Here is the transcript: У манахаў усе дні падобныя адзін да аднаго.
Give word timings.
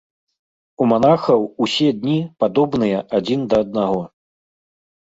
У 0.85 0.87
манахаў 0.91 1.39
усе 1.67 1.87
дні 1.99 2.17
падобныя 2.47 2.97
адзін 3.21 3.41
да 3.55 3.63
аднаго. 3.63 4.03